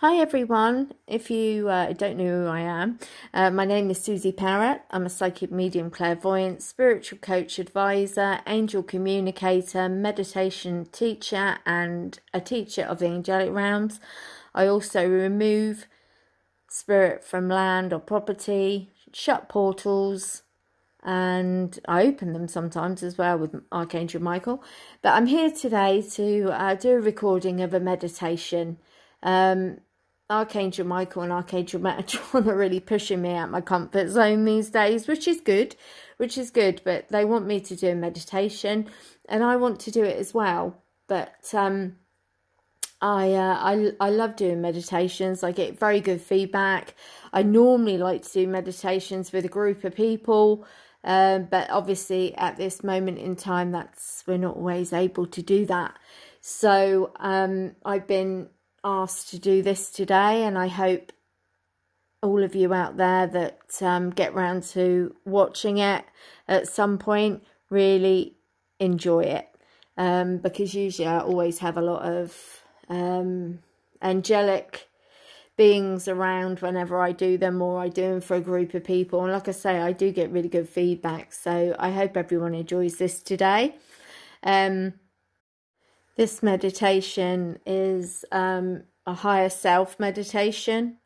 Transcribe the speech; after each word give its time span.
Hi 0.00 0.18
everyone. 0.18 0.92
If 1.06 1.30
you 1.30 1.70
uh, 1.70 1.94
don't 1.94 2.18
know 2.18 2.42
who 2.42 2.46
I 2.48 2.60
am, 2.60 2.98
uh, 3.32 3.50
my 3.50 3.64
name 3.64 3.90
is 3.90 3.98
Susie 3.98 4.30
Parrott. 4.30 4.82
I'm 4.90 5.06
a 5.06 5.08
psychic 5.08 5.50
medium, 5.50 5.90
clairvoyant, 5.90 6.62
spiritual 6.62 7.18
coach, 7.20 7.58
advisor, 7.58 8.40
angel 8.46 8.82
communicator, 8.82 9.88
meditation 9.88 10.84
teacher, 10.92 11.60
and 11.64 12.20
a 12.34 12.42
teacher 12.42 12.82
of 12.82 12.98
the 12.98 13.06
angelic 13.06 13.50
realms. 13.50 13.98
I 14.54 14.66
also 14.66 15.08
remove 15.08 15.86
spirit 16.68 17.24
from 17.24 17.48
land 17.48 17.94
or 17.94 17.98
property, 17.98 18.90
shut 19.14 19.48
portals, 19.48 20.42
and 21.02 21.80
I 21.88 22.02
open 22.02 22.34
them 22.34 22.48
sometimes 22.48 23.02
as 23.02 23.16
well 23.16 23.38
with 23.38 23.62
Archangel 23.72 24.20
Michael. 24.20 24.62
But 25.00 25.14
I'm 25.14 25.26
here 25.26 25.50
today 25.50 26.02
to 26.16 26.50
uh, 26.52 26.74
do 26.74 26.90
a 26.90 27.00
recording 27.00 27.62
of 27.62 27.72
a 27.72 27.80
meditation. 27.80 28.76
Um, 29.26 29.78
Archangel 30.30 30.86
Michael 30.86 31.22
and 31.22 31.32
Archangel 31.32 31.80
Metatron 31.80 32.46
are 32.48 32.56
really 32.56 32.80
pushing 32.80 33.22
me 33.22 33.34
out 33.34 33.50
my 33.50 33.60
comfort 33.60 34.08
zone 34.08 34.44
these 34.44 34.70
days, 34.70 35.06
which 35.06 35.28
is 35.28 35.40
good, 35.40 35.76
which 36.16 36.38
is 36.38 36.50
good. 36.50 36.80
But 36.84 37.08
they 37.10 37.24
want 37.24 37.46
me 37.46 37.60
to 37.60 37.76
do 37.76 37.88
a 37.88 37.94
meditation, 37.94 38.88
and 39.28 39.44
I 39.44 39.56
want 39.56 39.80
to 39.80 39.90
do 39.90 40.02
it 40.02 40.16
as 40.16 40.32
well. 40.32 40.82
But 41.06 41.52
um, 41.52 41.96
I 43.00 43.32
uh, 43.34 43.56
I 43.60 43.92
I 44.00 44.10
love 44.10 44.36
doing 44.36 44.60
meditations. 44.60 45.44
I 45.44 45.52
get 45.52 45.78
very 45.78 46.00
good 46.00 46.20
feedback. 46.20 46.94
I 47.32 47.42
normally 47.42 47.98
like 47.98 48.22
to 48.22 48.32
do 48.32 48.48
meditations 48.48 49.32
with 49.32 49.44
a 49.44 49.48
group 49.48 49.84
of 49.84 49.94
people. 49.94 50.66
Um, 51.04 51.46
but 51.48 51.70
obviously, 51.70 52.34
at 52.34 52.56
this 52.56 52.82
moment 52.82 53.18
in 53.18 53.36
time, 53.36 53.70
that's 53.70 54.24
we're 54.26 54.38
not 54.38 54.56
always 54.56 54.92
able 54.92 55.26
to 55.26 55.42
do 55.42 55.66
that. 55.66 55.96
So 56.40 57.12
um, 57.20 57.76
I've 57.84 58.08
been 58.08 58.48
asked 58.84 59.30
to 59.30 59.38
do 59.38 59.62
this 59.62 59.90
today, 59.90 60.44
and 60.44 60.56
I 60.56 60.68
hope 60.68 61.12
all 62.22 62.42
of 62.42 62.54
you 62.54 62.72
out 62.72 62.96
there 62.96 63.26
that 63.26 63.82
um, 63.82 64.10
get 64.10 64.34
round 64.34 64.62
to 64.62 65.14
watching 65.24 65.78
it 65.78 66.04
at 66.48 66.66
some 66.66 66.98
point 66.98 67.42
really 67.70 68.36
enjoy 68.80 69.20
it 69.20 69.48
um, 69.96 70.38
because 70.38 70.74
usually 70.74 71.08
I 71.08 71.20
always 71.20 71.58
have 71.58 71.76
a 71.76 71.82
lot 71.82 72.02
of 72.02 72.62
um, 72.88 73.60
angelic 74.02 74.88
beings 75.56 76.06
around 76.06 76.60
whenever 76.60 77.00
I 77.00 77.12
do 77.12 77.38
them 77.38 77.62
or 77.62 77.80
I 77.80 77.88
do 77.88 78.02
them 78.02 78.20
for 78.20 78.36
a 78.36 78.40
group 78.40 78.74
of 78.74 78.84
people. 78.84 79.22
And 79.24 79.32
like 79.32 79.48
I 79.48 79.52
say, 79.52 79.80
I 79.80 79.92
do 79.92 80.12
get 80.12 80.30
really 80.30 80.48
good 80.50 80.68
feedback. 80.68 81.32
So 81.32 81.74
I 81.78 81.90
hope 81.90 82.16
everyone 82.16 82.54
enjoys 82.54 82.96
this 82.96 83.22
today. 83.22 83.76
This 86.16 86.42
meditation 86.42 87.58
is 87.66 88.24
um, 88.32 88.84
a 89.06 89.12
higher 89.12 89.50
self 89.50 90.00
meditation. 90.00 90.96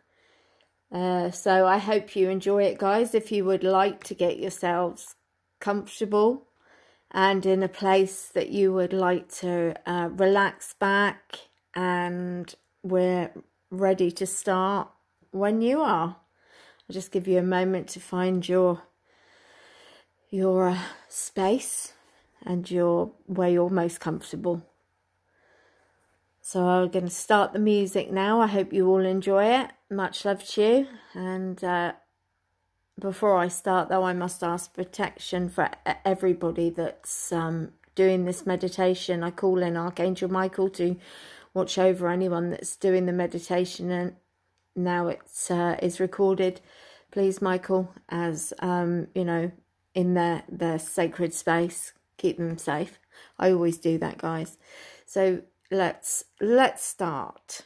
Uh, 0.92 1.32
so 1.32 1.66
I 1.66 1.78
hope 1.78 2.14
you 2.14 2.28
enjoy 2.28 2.62
it, 2.64 2.78
guys. 2.78 3.12
If 3.12 3.32
you 3.32 3.44
would 3.44 3.64
like 3.64 4.04
to 4.04 4.14
get 4.14 4.38
yourselves 4.38 5.16
comfortable 5.60 6.46
and 7.10 7.44
in 7.44 7.62
a 7.64 7.68
place 7.68 8.28
that 8.28 8.50
you 8.50 8.72
would 8.72 8.92
like 8.92 9.28
to 9.38 9.74
uh, 9.84 10.10
relax 10.12 10.74
back 10.74 11.40
and 11.74 12.54
we're 12.84 13.30
ready 13.70 14.12
to 14.12 14.26
start 14.26 14.88
when 15.32 15.60
you 15.60 15.80
are. 15.80 16.16
I'll 16.88 16.94
just 16.94 17.10
give 17.10 17.26
you 17.26 17.38
a 17.38 17.42
moment 17.42 17.88
to 17.88 18.00
find 18.00 18.48
your 18.48 18.82
your 20.30 20.68
uh, 20.68 20.78
space 21.08 21.94
and 22.44 22.70
your 22.70 23.12
where 23.26 23.48
you're 23.48 23.70
most 23.70 23.98
comfortable. 23.98 24.69
So 26.42 26.66
I'm 26.66 26.88
going 26.88 27.04
to 27.04 27.10
start 27.10 27.52
the 27.52 27.58
music 27.58 28.10
now. 28.10 28.40
I 28.40 28.46
hope 28.46 28.72
you 28.72 28.88
all 28.88 29.04
enjoy 29.04 29.44
it. 29.44 29.70
Much 29.90 30.24
love 30.24 30.44
to 30.48 30.62
you. 30.62 30.86
And 31.14 31.62
uh, 31.62 31.92
before 32.98 33.36
I 33.36 33.48
start, 33.48 33.88
though, 33.88 34.04
I 34.04 34.14
must 34.14 34.42
ask 34.42 34.72
protection 34.72 35.48
for 35.48 35.70
everybody 36.04 36.70
that's 36.70 37.30
um, 37.30 37.72
doing 37.94 38.24
this 38.24 38.46
meditation. 38.46 39.22
I 39.22 39.30
call 39.30 39.62
in 39.62 39.76
Archangel 39.76 40.30
Michael 40.30 40.70
to 40.70 40.96
watch 41.52 41.78
over 41.78 42.08
anyone 42.08 42.50
that's 42.50 42.74
doing 42.76 43.06
the 43.06 43.12
meditation. 43.12 43.90
And 43.90 44.16
now 44.74 45.08
it's 45.08 45.50
uh, 45.50 45.76
is 45.82 46.00
recorded. 46.00 46.60
Please, 47.10 47.42
Michael, 47.42 47.92
as 48.08 48.52
um, 48.60 49.08
you 49.14 49.24
know, 49.24 49.52
in 49.94 50.14
their 50.14 50.42
their 50.48 50.78
sacred 50.78 51.34
space, 51.34 51.92
keep 52.16 52.38
them 52.38 52.56
safe. 52.56 52.98
I 53.38 53.52
always 53.52 53.78
do 53.78 53.98
that, 53.98 54.18
guys. 54.18 54.56
So 55.06 55.42
let's 55.70 56.24
let's 56.40 56.84
start. 56.84 57.60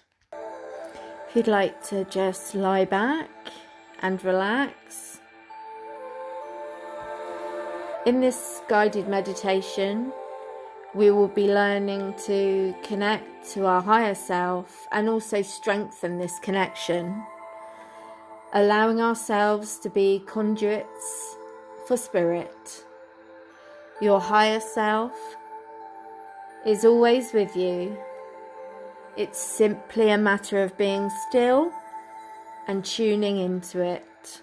If 1.29 1.37
you'd 1.37 1.47
like 1.49 1.83
to 1.89 2.05
just 2.05 2.55
lie 2.55 2.85
back 2.85 3.31
and 4.03 4.23
relax. 4.23 5.21
In 8.05 8.21
this 8.21 8.61
guided 8.69 9.09
meditation, 9.09 10.13
we 10.95 11.11
will 11.11 11.29
be 11.29 11.47
learning 11.47 12.15
to 12.27 12.75
connect 12.83 13.51
to 13.53 13.65
our 13.65 13.81
higher 13.81 14.15
self 14.15 14.87
and 14.93 15.09
also 15.09 15.41
strengthen 15.41 16.19
this 16.19 16.39
connection, 16.41 17.25
allowing 18.53 19.01
ourselves 19.01 19.79
to 19.79 19.89
be 19.89 20.23
conduits 20.27 21.37
for 21.87 21.97
spirit. 21.97 22.85
Your 24.03 24.21
higher 24.21 24.61
self 24.61 25.15
is 26.67 26.85
always 26.85 27.33
with 27.33 27.57
you. 27.57 27.97
It's 29.17 29.39
simply 29.39 30.11
a 30.11 30.19
matter 30.19 30.63
of 30.63 30.77
being 30.77 31.11
still 31.29 31.73
and 32.67 32.85
tuning 32.85 33.39
into 33.39 33.83
it. 33.83 34.43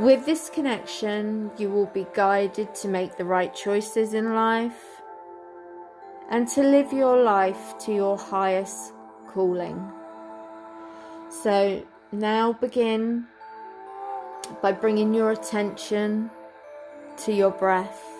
With 0.00 0.26
this 0.26 0.50
connection, 0.50 1.52
you 1.56 1.70
will 1.70 1.86
be 1.86 2.06
guided 2.14 2.74
to 2.76 2.88
make 2.88 3.16
the 3.16 3.24
right 3.24 3.54
choices 3.54 4.12
in 4.12 4.34
life 4.34 5.00
and 6.30 6.48
to 6.48 6.62
live 6.62 6.92
your 6.92 7.22
life 7.22 7.78
to 7.80 7.94
your 7.94 8.18
highest 8.18 8.92
calling. 9.28 9.92
So 11.30 11.86
now 12.10 12.54
begin 12.54 13.26
by 14.62 14.72
bringing 14.72 15.14
your 15.14 15.30
attention 15.30 16.30
to 17.18 17.32
your 17.32 17.50
breath. 17.50 18.13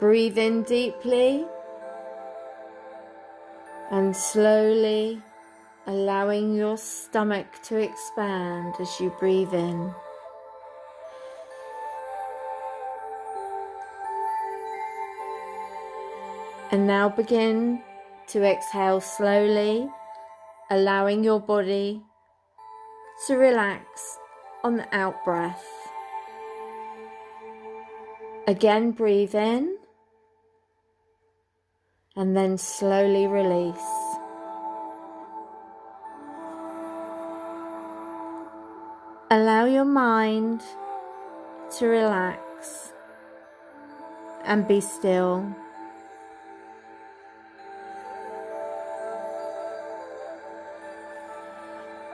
Breathe 0.00 0.38
in 0.38 0.62
deeply 0.62 1.44
and 3.90 4.14
slowly 4.14 5.20
allowing 5.88 6.54
your 6.54 6.76
stomach 6.76 7.46
to 7.64 7.78
expand 7.78 8.74
as 8.78 9.00
you 9.00 9.12
breathe 9.18 9.52
in. 9.52 9.92
And 16.70 16.86
now 16.86 17.08
begin 17.08 17.82
to 18.28 18.44
exhale 18.44 19.00
slowly, 19.00 19.88
allowing 20.70 21.24
your 21.24 21.40
body 21.40 22.02
to 23.26 23.34
relax 23.34 24.18
on 24.62 24.76
the 24.76 24.94
out 24.94 25.24
breath. 25.24 25.66
Again, 28.46 28.92
breathe 28.92 29.34
in 29.34 29.77
and 32.18 32.36
then 32.36 32.58
slowly 32.58 33.28
release. 33.28 33.92
Allow 39.30 39.66
your 39.66 39.84
mind 39.84 40.62
to 41.78 41.86
relax 41.86 42.92
and 44.44 44.66
be 44.66 44.80
still. 44.80 45.46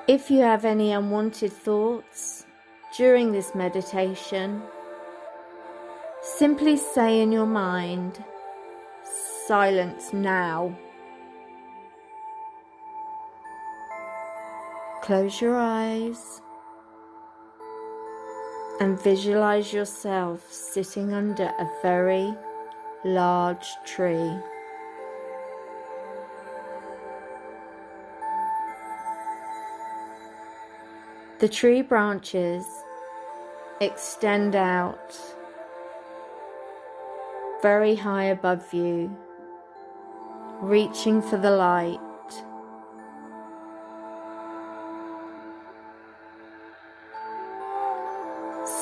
If 0.07 0.31
you 0.31 0.41
have 0.41 0.67
any 0.67 0.93
unwanted 0.93 1.51
thoughts 1.51 2.45
during 2.95 3.33
this 3.33 3.55
meditation, 3.55 4.61
simply 6.21 6.77
say 6.77 7.23
in 7.23 7.33
your 7.33 7.47
mind, 7.47 8.23
silence 9.47 10.13
now. 10.13 10.75
Close 15.03 15.41
your 15.41 15.57
eyes 15.59 16.41
and 18.81 18.99
visualize 19.03 19.71
yourself 19.73 20.51
sitting 20.51 21.13
under 21.13 21.45
a 21.45 21.69
very 21.83 22.35
large 23.05 23.67
tree. 23.85 24.35
The 31.41 31.49
tree 31.49 31.83
branches 31.83 32.65
extend 33.83 34.57
out 34.57 35.15
very 37.61 37.95
high 37.95 38.25
above 38.25 38.73
you 38.73 39.15
reaching 40.65 41.21
for 41.21 41.37
the 41.37 41.51
light. 41.51 42.01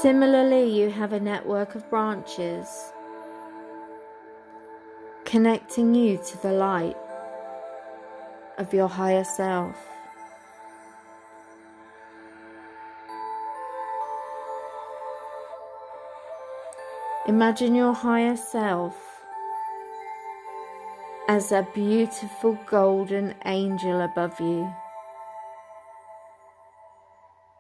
Similarly, 0.01 0.65
you 0.71 0.91
have 0.91 1.13
a 1.13 1.21
network 1.21 1.75
of 1.75 1.89
branches 1.91 2.67
connecting 5.25 5.95
you 5.95 6.19
to 6.19 6.43
the 6.43 6.53
light 6.53 6.97
of 8.59 8.73
your 8.73 8.89
higher 8.89 9.25
self. 9.25 9.77
Imagine 17.27 17.75
your 17.75 17.93
higher 17.93 18.37
self 18.37 19.12
as 21.29 21.53
a 21.53 21.67
beautiful 21.75 22.59
golden 22.67 23.35
angel 23.45 24.01
above 24.01 24.41
you. 24.41 24.73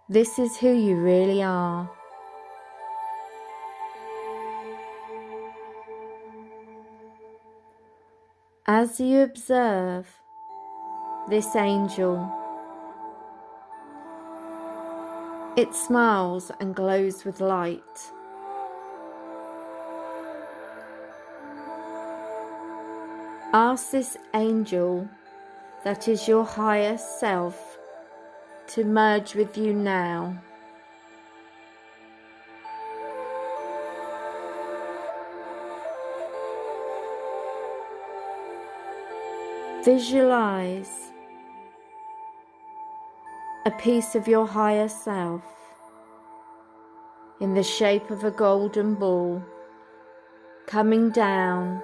This 0.09 0.38
is 0.38 0.56
who 0.56 0.73
you 0.73 0.97
really 0.97 1.43
are. 1.43 1.88
As 8.67 9.00
you 9.00 9.20
observe 9.20 10.06
this 11.29 11.55
angel, 11.56 12.31
it 15.56 15.75
smiles 15.75 16.50
and 16.61 16.75
glows 16.75 17.25
with 17.25 17.41
light. 17.41 18.12
Ask 23.54 23.90
this 23.90 24.16
angel 24.32 25.06
that 25.84 26.08
is 26.08 26.26
your 26.26 26.43
higher 26.43 26.96
self 26.96 27.76
to 28.69 28.82
merge 28.82 29.34
with 29.34 29.58
you 29.58 29.75
now. 29.75 30.43
Visualize 39.84 41.12
a 43.66 43.70
piece 43.72 44.14
of 44.14 44.26
your 44.26 44.46
higher 44.46 44.88
self 44.88 45.44
in 47.38 47.52
the 47.52 47.62
shape 47.62 48.10
of 48.10 48.25
a 48.25 48.31
golden 48.31 48.94
ball 48.94 49.44
coming 50.66 51.10
down 51.10 51.82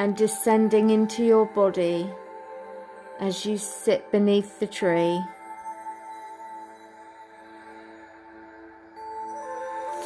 and 0.00 0.16
descending 0.16 0.88
into 0.88 1.22
your 1.22 1.44
body 1.44 2.08
as 3.20 3.44
you 3.44 3.58
sit 3.58 4.10
beneath 4.10 4.58
the 4.58 4.66
tree. 4.66 5.20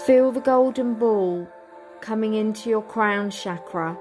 Feel 0.05 0.33
the 0.33 0.41
golden 0.41 0.95
ball 0.95 1.49
coming 2.01 2.35
into 2.35 2.69
your 2.69 2.83
crown 2.83 3.31
chakra 3.31 3.97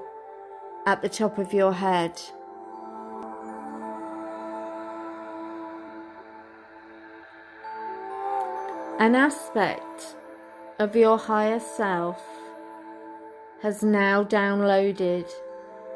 at 0.88 1.04
the 1.04 1.10
top 1.10 1.38
of 1.38 1.54
your 1.54 1.72
head. 1.72 2.20
An 8.98 9.14
aspect 9.14 10.16
of 10.80 10.96
your 10.96 11.20
higher 11.20 11.60
self 11.60 12.20
has 13.62 13.84
now 13.84 14.24
downloaded 14.24 15.32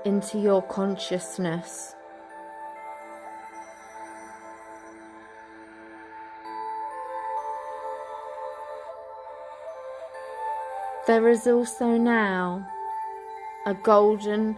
into 0.05 0.39
your 0.39 0.61
consciousness. 0.61 1.95
There 11.07 11.29
is 11.29 11.47
also 11.47 11.97
now 11.97 12.67
a 13.65 13.73
golden 13.73 14.57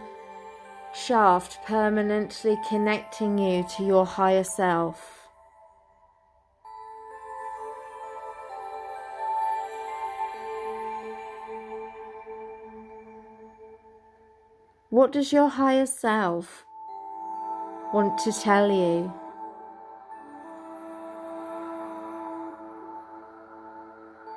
shaft 0.92 1.58
permanently 1.64 2.58
connecting 2.68 3.38
you 3.38 3.64
to 3.76 3.84
your 3.84 4.04
higher 4.04 4.42
self. 4.42 5.19
What 14.90 15.12
does 15.12 15.32
your 15.32 15.48
higher 15.48 15.86
self 15.86 16.66
want 17.94 18.18
to 18.24 18.32
tell 18.32 18.72
you? 18.72 19.12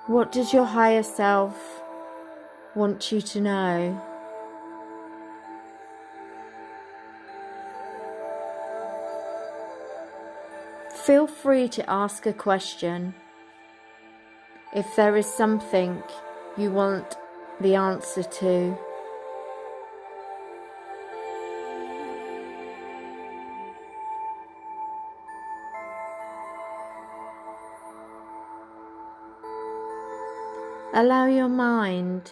What 0.06 0.32
does 0.32 0.54
your 0.54 0.66
higher 0.66 1.02
self 1.02 1.82
want 2.76 3.12
you 3.12 3.20
to 3.20 3.42
know? 3.42 4.00
Feel 11.04 11.26
free 11.26 11.68
to 11.70 11.90
ask 11.90 12.28
a 12.28 12.34
question 12.34 13.16
if 14.76 14.96
there 14.96 15.18
is 15.18 15.26
something 15.26 16.04
you 16.56 16.70
want 16.70 17.18
the 17.60 17.74
answer 17.74 18.22
to. 18.22 18.78
Allow 31.04 31.26
your 31.26 31.50
mind 31.50 32.32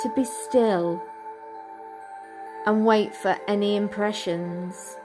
to 0.00 0.10
be 0.16 0.24
still 0.24 1.02
and 2.64 2.86
wait 2.86 3.14
for 3.14 3.36
any 3.46 3.76
impressions, 3.76 4.96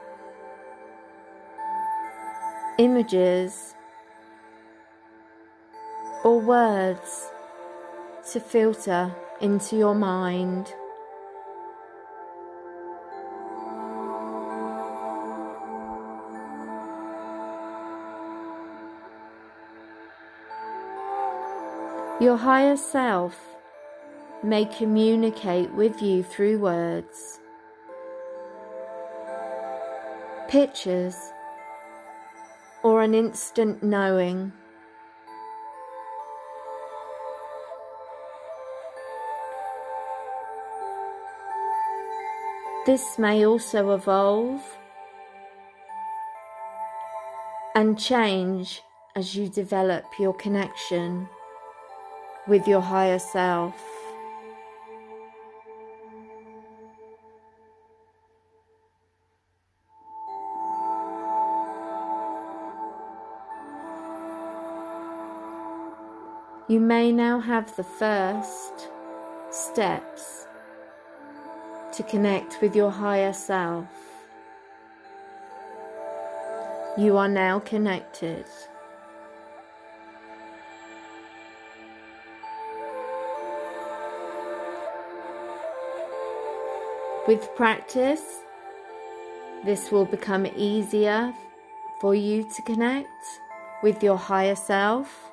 images, 2.78 3.74
or 6.24 6.40
words 6.40 7.28
to 8.32 8.40
filter 8.40 9.14
into 9.42 9.76
your 9.76 9.94
mind. 9.94 10.72
Your 22.26 22.38
higher 22.38 22.76
self 22.76 23.38
may 24.42 24.64
communicate 24.64 25.70
with 25.74 26.02
you 26.02 26.24
through 26.24 26.58
words, 26.58 27.38
pictures, 30.48 31.14
or 32.82 33.04
an 33.04 33.14
instant 33.14 33.80
knowing. 33.80 34.52
This 42.86 43.20
may 43.20 43.46
also 43.46 43.94
evolve 43.94 44.64
and 47.76 47.96
change 47.96 48.82
as 49.14 49.36
you 49.36 49.48
develop 49.48 50.06
your 50.18 50.34
connection 50.34 51.28
with 52.46 52.68
your 52.68 52.80
higher 52.80 53.18
self. 53.18 53.74
You 66.68 66.80
may 66.80 67.12
now 67.12 67.38
have 67.38 67.74
the 67.76 67.84
first 67.84 68.88
steps 69.52 70.46
to 71.92 72.02
connect 72.02 72.60
with 72.60 72.74
your 72.74 72.90
higher 72.90 73.32
self. 73.32 73.86
You 76.98 77.16
are 77.18 77.28
now 77.28 77.60
connected. 77.60 78.46
With 87.26 87.56
practice, 87.56 88.22
this 89.64 89.90
will 89.90 90.04
become 90.04 90.46
easier 90.56 91.34
for 92.00 92.14
you 92.14 92.48
to 92.54 92.62
connect 92.62 93.40
with 93.82 94.00
your 94.00 94.16
higher 94.16 94.54
self 94.54 95.32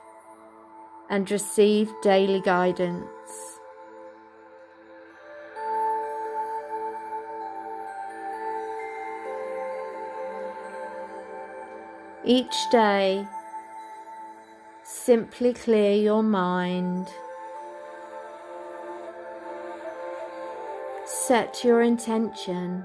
and 1.12 1.30
receive 1.30 1.92
daily 2.02 2.42
guidance. 2.42 3.60
Each 12.26 12.56
day, 12.72 13.28
simply 14.84 15.54
clear 15.54 15.94
your 15.94 16.24
mind. 16.24 17.08
Set 21.28 21.64
your 21.64 21.82
intention 21.82 22.84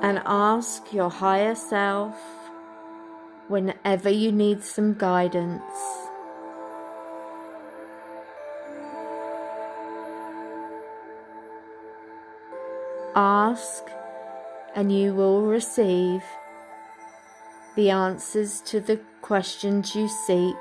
and 0.00 0.22
ask 0.24 0.90
your 0.90 1.10
higher 1.10 1.54
self 1.54 2.16
whenever 3.48 4.08
you 4.08 4.32
need 4.32 4.64
some 4.64 4.94
guidance. 4.94 5.62
Ask 13.14 13.84
and 14.74 14.90
you 14.90 15.12
will 15.12 15.42
receive 15.42 16.22
the 17.74 17.90
answers 17.90 18.62
to 18.62 18.80
the 18.80 18.98
questions 19.20 19.94
you 19.94 20.08
seek. 20.08 20.56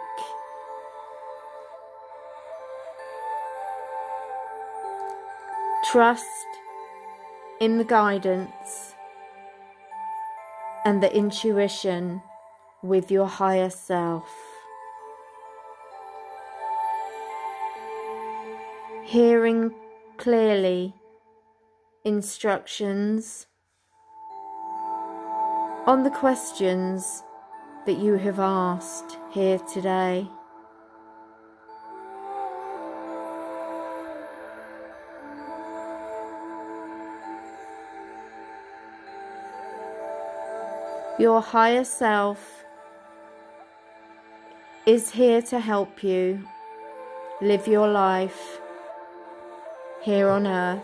Trust 5.92 6.26
in 7.60 7.78
the 7.78 7.84
guidance 7.84 8.96
and 10.84 11.02
the 11.02 11.16
intuition 11.16 12.24
with 12.82 13.12
your 13.12 13.28
higher 13.28 13.70
self. 13.70 14.28
Hearing 19.04 19.76
clearly 20.18 20.96
instructions 22.04 23.46
on 25.86 26.02
the 26.04 26.10
questions 26.10 27.24
that 27.86 28.00
you 28.00 28.16
have 28.16 28.40
asked 28.40 29.18
here 29.32 29.60
today. 29.60 30.28
Your 41.18 41.40
higher 41.42 41.86
self 41.86 42.66
is 44.86 45.12
here 45.12 45.42
to 45.44 45.62
help 45.62 46.04
you 46.04 46.46
live 47.42 47.70
your 47.70 47.88
life 47.88 48.60
here 50.02 50.28
on 50.28 50.46
earth. 50.46 50.84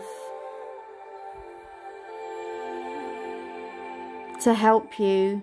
To 4.40 4.54
help 4.54 4.98
you 4.98 5.42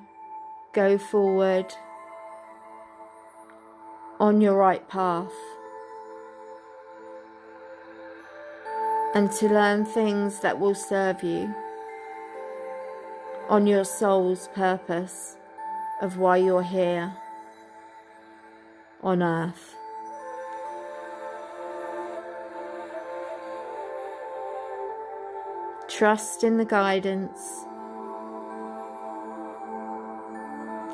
go 0.73 0.97
forward 0.97 1.71
on 4.19 4.41
your 4.41 4.55
right 4.55 4.89
path. 4.89 5.31
And 9.13 9.31
to 9.33 9.49
learn 9.49 9.85
things 9.85 10.39
that 10.39 10.59
will 10.59 10.73
serve 10.73 11.21
you 11.21 11.53
on 13.49 13.65
your 13.67 13.83
soul's 13.83 14.47
purpose 14.49 15.35
of 16.01 16.17
why 16.17 16.37
you're 16.37 16.63
here 16.63 17.11
on 19.01 19.21
earth. 19.21 19.75
Trust 25.89 26.43
in 26.43 26.57
the 26.57 26.65
guidance 26.65 27.65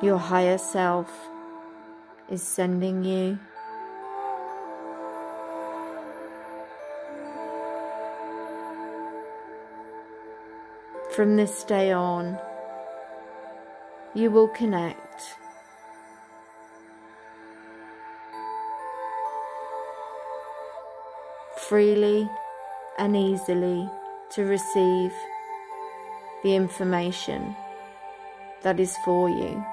your 0.01 0.17
higher 0.17 0.57
self 0.57 1.11
is 2.29 2.41
sending 2.41 3.03
you. 3.03 3.39
From 11.15 11.37
this 11.37 11.63
day 11.63 11.93
on, 11.93 12.37
you 14.13 14.29
will 14.29 14.49
connect 14.49 15.23
freely 21.69 22.29
and 22.97 23.15
easily 23.15 23.89
to 24.31 24.43
receive 24.43 25.13
the 26.43 26.53
information 26.53 27.55
that 28.63 28.81
is 28.81 28.97
for 29.05 29.29
you 29.29 29.65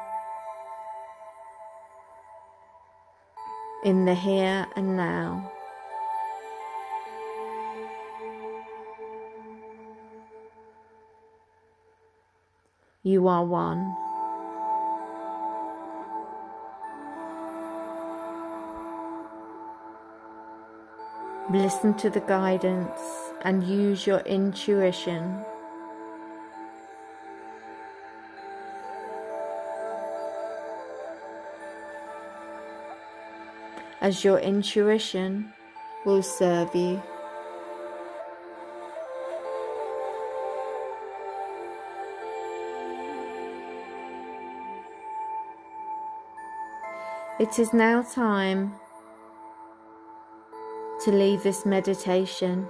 in 3.84 4.04
the 4.04 4.14
here 4.14 4.68
and 4.76 4.96
now. 4.96 5.50
You 13.04 13.26
are 13.26 13.44
one. 13.44 13.96
Listen 21.50 21.94
to 21.94 22.10
the 22.10 22.20
guidance 22.20 23.00
and 23.42 23.64
use 23.64 24.06
your 24.06 24.20
intuition. 24.20 25.44
As 34.00 34.22
your 34.22 34.38
intuition 34.38 35.52
will 36.06 36.22
serve 36.22 36.72
you. 36.76 37.02
It 47.40 47.58
is 47.58 47.72
now 47.72 48.02
time 48.02 48.74
to 51.02 51.10
leave 51.10 51.42
this 51.42 51.64
meditation. 51.64 52.68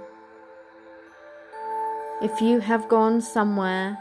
If 2.21 2.39
you 2.39 2.61
have 2.61 2.87
gone 2.87 3.19
somewhere, 3.19 3.97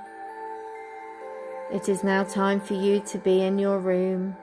it 1.72 1.88
is 1.88 2.04
now 2.04 2.22
time 2.22 2.60
for 2.60 2.74
you 2.74 3.00
to 3.00 3.18
be 3.18 3.42
in 3.42 3.58
your 3.58 3.80
room. 3.80 4.36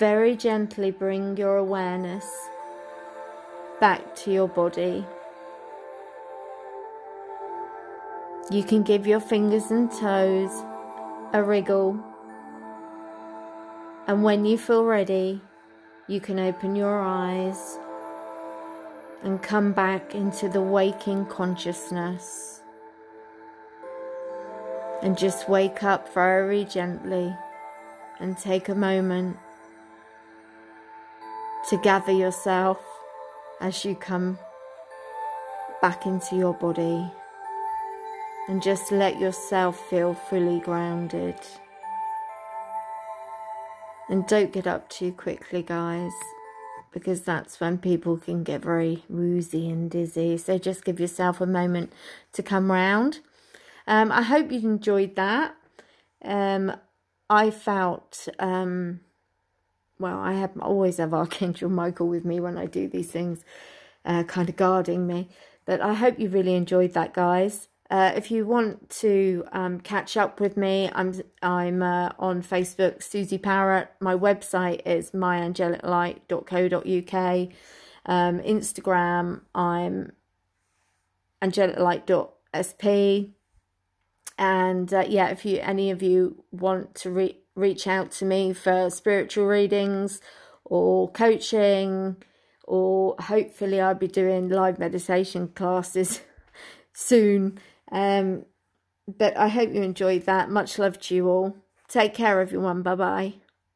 Very 0.00 0.34
gently 0.34 0.90
bring 0.90 1.36
your 1.36 1.56
awareness 1.56 2.28
back 3.78 4.16
to 4.16 4.32
your 4.32 4.48
body. 4.48 5.06
You 8.50 8.64
can 8.64 8.82
give 8.82 9.06
your 9.06 9.20
fingers 9.20 9.70
and 9.70 9.88
toes 9.92 10.64
a 11.32 11.42
wriggle, 11.42 12.09
and 14.10 14.24
when 14.24 14.44
you 14.44 14.58
feel 14.58 14.84
ready, 14.84 15.40
you 16.08 16.20
can 16.20 16.40
open 16.40 16.74
your 16.74 17.00
eyes 17.00 17.78
and 19.22 19.40
come 19.40 19.72
back 19.72 20.16
into 20.16 20.48
the 20.48 20.60
waking 20.60 21.24
consciousness. 21.26 22.60
And 25.00 25.16
just 25.16 25.48
wake 25.48 25.84
up 25.84 26.12
very 26.12 26.64
gently 26.64 27.32
and 28.18 28.36
take 28.36 28.68
a 28.68 28.74
moment 28.74 29.36
to 31.68 31.76
gather 31.80 32.10
yourself 32.10 32.80
as 33.60 33.84
you 33.84 33.94
come 33.94 34.40
back 35.80 36.04
into 36.04 36.34
your 36.34 36.54
body 36.54 37.08
and 38.48 38.60
just 38.60 38.90
let 38.90 39.20
yourself 39.20 39.78
feel 39.88 40.14
fully 40.14 40.58
grounded. 40.58 41.36
And 44.10 44.26
don't 44.26 44.52
get 44.52 44.66
up 44.66 44.88
too 44.88 45.12
quickly, 45.12 45.62
guys, 45.62 46.10
because 46.92 47.22
that's 47.22 47.60
when 47.60 47.78
people 47.78 48.16
can 48.16 48.42
get 48.42 48.60
very 48.60 49.04
woozy 49.08 49.70
and 49.70 49.88
dizzy. 49.88 50.36
So 50.36 50.58
just 50.58 50.84
give 50.84 50.98
yourself 50.98 51.40
a 51.40 51.46
moment 51.46 51.92
to 52.32 52.42
come 52.42 52.72
round. 52.72 53.20
Um, 53.86 54.10
I 54.10 54.22
hope 54.22 54.50
you 54.50 54.58
enjoyed 54.58 55.14
that. 55.14 55.54
Um, 56.24 56.76
I 57.30 57.50
felt, 57.50 58.26
um, 58.40 58.98
well, 60.00 60.18
I 60.18 60.32
have 60.32 60.58
always 60.60 60.96
have 60.96 61.14
Archangel 61.14 61.70
Michael 61.70 62.08
with 62.08 62.24
me 62.24 62.40
when 62.40 62.58
I 62.58 62.66
do 62.66 62.88
these 62.88 63.12
things, 63.12 63.44
uh, 64.04 64.24
kind 64.24 64.48
of 64.48 64.56
guarding 64.56 65.06
me. 65.06 65.28
But 65.64 65.80
I 65.80 65.94
hope 65.94 66.18
you 66.18 66.28
really 66.28 66.54
enjoyed 66.54 66.94
that, 66.94 67.14
guys. 67.14 67.68
Uh, 67.90 68.12
if 68.14 68.30
you 68.30 68.46
want 68.46 68.88
to 68.88 69.44
um, 69.50 69.80
catch 69.80 70.16
up 70.16 70.38
with 70.38 70.56
me, 70.56 70.88
I'm 70.94 71.20
I'm 71.42 71.82
uh, 71.82 72.10
on 72.20 72.40
Facebook, 72.40 73.02
Susie 73.02 73.36
Parrott. 73.36 73.90
My 73.98 74.14
website 74.14 74.82
is 74.86 75.10
myangeliclight.co.uk. 75.10 77.48
Um, 78.06 78.40
Instagram, 78.40 79.40
I'm 79.54 80.12
angeliclight.sp. 81.42 83.34
And 84.38 84.94
uh, 84.94 85.04
yeah, 85.08 85.28
if 85.28 85.44
you 85.44 85.58
any 85.60 85.90
of 85.90 86.00
you 86.00 86.44
want 86.52 86.94
to 86.96 87.10
re 87.10 87.38
reach 87.56 87.88
out 87.88 88.12
to 88.12 88.24
me 88.24 88.52
for 88.52 88.88
spiritual 88.88 89.46
readings 89.46 90.20
or 90.64 91.10
coaching, 91.10 92.16
or 92.64 93.16
hopefully, 93.18 93.80
I'll 93.80 93.96
be 93.96 94.06
doing 94.06 94.48
live 94.48 94.78
meditation 94.78 95.48
classes 95.48 96.20
soon. 96.92 97.58
Um, 97.90 98.44
but 99.08 99.36
I 99.36 99.48
hope 99.48 99.72
you 99.72 99.82
enjoyed 99.82 100.26
that. 100.26 100.50
Much 100.50 100.78
love 100.78 100.98
to 101.00 101.14
you 101.14 101.28
all. 101.28 101.56
Take 101.88 102.14
care, 102.14 102.40
everyone. 102.40 102.82
Bye 102.82 102.94
bye. 102.94 103.34